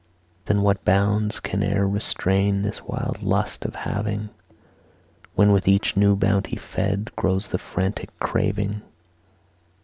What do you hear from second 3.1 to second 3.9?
lust of